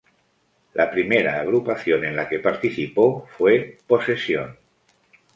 [0.73, 4.57] La primera agrupación en la que participó fue "Posesión".